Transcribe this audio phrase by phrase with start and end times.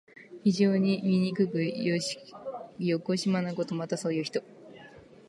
[0.43, 3.75] 非常にみにくくよこしまなこと。
[3.75, 4.41] また、そういう人。